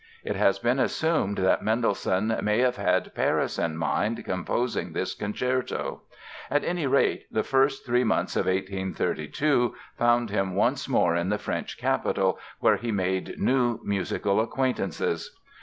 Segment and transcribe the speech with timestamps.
[0.23, 6.01] It has been assumed that Mendelssohn may have had Paris in mind composing this concerto.
[6.49, 11.37] At any rate, the first three months of 1832 found him once more in the
[11.37, 15.39] French capital, where he made new musical acquaintances.